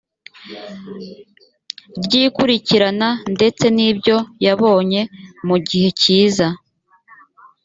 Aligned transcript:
ry 2.03 2.13
ikurikirana 2.25 3.09
ndetse 3.35 3.65
n 3.75 3.77
ibyo 3.89 4.17
yabonye 4.45 5.01
mu 5.47 5.55
gihe 5.67 5.89
kiza 5.99 6.47